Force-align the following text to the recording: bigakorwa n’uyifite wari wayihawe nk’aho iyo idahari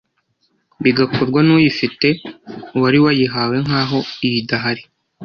bigakorwa 0.83 1.39
n’uyifite 1.47 2.07
wari 2.81 2.99
wayihawe 3.05 3.55
nk’aho 3.65 3.99
iyo 4.25 4.35
idahari 4.41 4.83